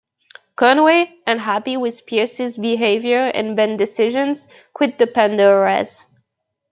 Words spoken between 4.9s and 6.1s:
The Pandoras.